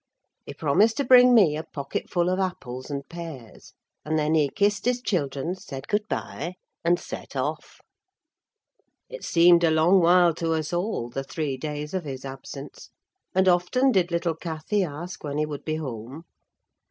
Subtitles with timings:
[0.47, 3.73] He promised to bring me a pocketful of apples and pears,
[4.03, 7.81] and then he kissed his children, said good bye, and set off.
[9.09, 14.09] It seemed a long while to us all—the three days of his absence—and often did
[14.09, 16.23] little Cathy ask when he would be home.